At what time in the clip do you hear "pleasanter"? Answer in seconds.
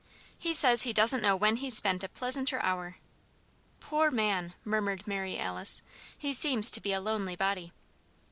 2.09-2.59